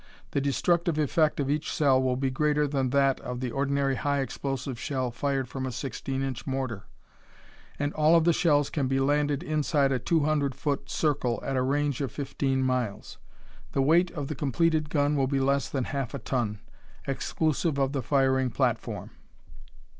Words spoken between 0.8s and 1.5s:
effect of